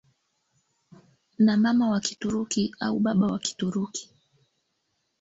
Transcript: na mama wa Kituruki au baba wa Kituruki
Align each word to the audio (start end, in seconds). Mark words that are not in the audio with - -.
na 1.39 1.57
mama 1.57 1.89
wa 1.89 1.99
Kituruki 1.99 2.75
au 2.79 2.99
baba 2.99 3.27
wa 3.27 3.39
Kituruki 3.39 4.09